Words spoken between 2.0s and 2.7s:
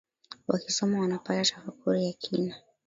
ya kina